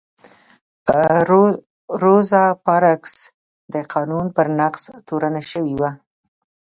روزا 2.03 2.43
پارکس 2.65 3.13
د 3.73 3.75
قانون 3.93 4.25
پر 4.35 4.47
نقض 4.59 4.83
تورنه 5.07 5.41
شوې 5.51 5.75
وه. 5.81 5.91